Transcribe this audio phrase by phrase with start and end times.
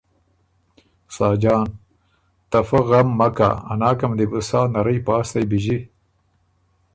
[1.15, 1.65] ساجان
[2.07, 5.77] ـــ ته فۀ غم مک کۀ، ا ناکم دی بو سا نرئ پاستئ بیݫی